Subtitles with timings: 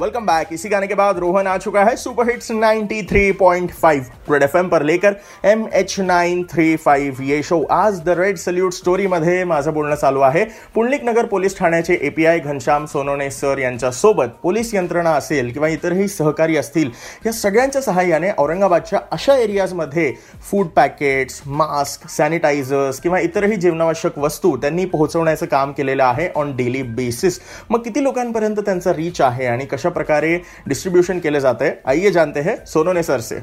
[0.00, 4.56] Welcome back इसी गाने के बाद रोहन आ चुका है सुपर हिट्स 93.5 रेड एफ
[4.70, 9.72] पर लेकर M H nine three five ये शो आज द रेड सल्यूट स्टोरीमध्ये माझं
[9.74, 10.44] बोलणं चालू आहे.
[10.74, 16.08] पुंडलिक नगर पोलीस ठाण्याचे एपीआय घनश्याम सोनोने सर यांच्या सोबत पोलीस यंत्रणा असेल किंवा इतरही
[16.08, 16.90] सहकारी असतील
[17.26, 20.12] या सगळ्यांच्या सहाय्याने औरंगाबादच्या अशा एरियाजमध्ये
[20.50, 26.82] फूड पॅकेट्स मास्क सॅनिटायझर्स किंवा इतरही जीवनावश्यक वस्तू त्यांनी पोहोचवण्याचं काम केलेलं आहे ऑन डेली
[26.82, 30.36] बेसिस मग किती लोकांपर्यंत त्यांचा रीच आहे आणि कशा प्रकारे
[30.68, 33.40] डिस्ट्रीब्युशन केलं जात आहे आइए जानते हैं सोनोने सर से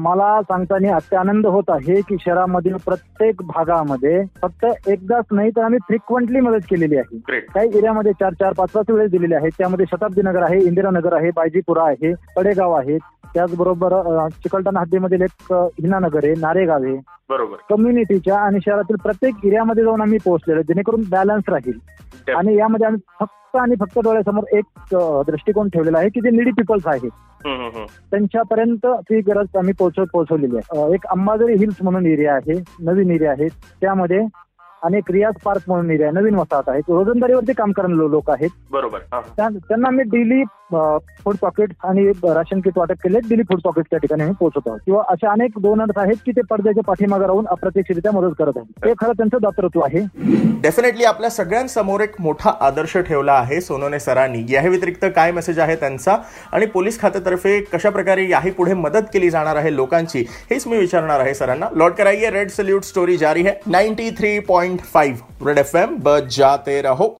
[0.00, 6.40] मला सांगताना अत्यानंद होत आहे की शहरामधील प्रत्येक भागामध्ये फक्त एकदाच नाही तर आम्ही फ्रिक्वेंटली
[6.40, 7.40] मदत केलेली आहे.
[7.54, 11.30] काही एरियामध्ये चार चार पाच पाच वेळेस दिलेले आहेत त्यामध्ये शताब्दी नगर आहे इंदिरानगर आहे
[11.36, 12.98] बायजीपुरा आहे पडेगाव आहे.
[13.34, 13.92] त्याचबरोबर
[14.42, 16.96] चिकलठाणा हद्दीमधील एक हिनानगर आहे नारेगाव आहे.
[17.30, 17.56] बरोबर.
[17.70, 21.78] कम्युनिटीच्या आणि शहरातील प्रत्येक एरियामध्ये जाऊन आम्ही पोहोचलेलो जेणेकरून बॅलन्स राहील.
[22.32, 24.64] आणि यामध्ये आम्ही फक्त आणि फक्त डोळ्यासमोर एक
[25.26, 27.10] दृष्टिकोन ठेवलेला आहे की जे निडी पीपल्स आहेत.
[28.10, 30.94] त्यांच्यापर्यंत ती गरज आम्ही पोहोचव पोहोचवलेली आहे.
[30.94, 33.48] एक अंबाझरी हिल्स म्हणून एरिया आहे नवीन एरिया आहे.
[33.80, 34.26] त्यामध्ये
[34.82, 36.78] आणि एक रियाज पार्क म्हणून एरिया नवीन वसाहत आहे.
[36.78, 38.50] रोजंदारीवरती काम करणारे लोक आहेत.
[38.72, 38.98] बरोबर.
[39.36, 40.42] त्या- त्यांना आम्ही डेली
[40.72, 44.80] फूड पॉकेट आणि राशन किट वाटप केले दिली फूड पॉकेट त्या ठिकाणी आम्ही पोहोचत आहोत
[44.86, 48.86] किंवा असे अनेक डोनर्स आहेत की ते पडद्याच्या पाठीमागे राहून अप्रत्यक्षरित्या मदत करत आहेत.
[48.86, 50.00] हे खरं त्यांचं दातृत्व आहे.
[50.62, 54.44] डेफिनेटली आपल्या सगळ्यांसमोर एक मोठा आदर्श ठेवला आहे सोनोने सरांनी.
[54.48, 56.16] या व्यतिरिक्त काय मेसेज आहे त्यांचा?
[56.52, 60.24] आणि पोलीस खात्यातर्फे कशा प्रकारे याही पुढे मदत केली जाणार आहे लोकांची?
[60.50, 61.68] हेच मी विचारणार आहे सरांना.
[61.74, 67.17] लॉट कराइए रेड सल्यूट स्टोरी जारी है 93.5 रेड एफ एम बजाते रहो.